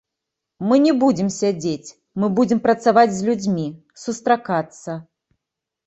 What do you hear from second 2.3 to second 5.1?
будзем працаваць з людзьмі, сустракацца.